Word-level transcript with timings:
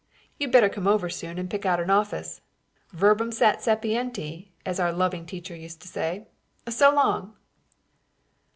You'd 0.39 0.51
better 0.51 0.67
come 0.67 0.87
over 0.87 1.11
soon 1.11 1.37
and 1.37 1.47
pick 1.47 1.63
out 1.63 1.79
an 1.79 1.91
office. 1.91 2.41
Verbum 2.91 3.31
sat 3.31 3.59
sapienti, 3.61 4.49
as 4.65 4.79
our 4.79 4.91
loving 4.91 5.27
teacher 5.27 5.55
used 5.55 5.79
to 5.83 5.87
say. 5.87 6.27
So 6.67 6.91
long!" 6.91 7.35